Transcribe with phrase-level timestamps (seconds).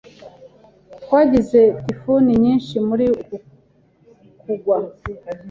[1.01, 3.35] Twagize tifuni nyinshi muri uku
[4.41, 4.77] kugwa.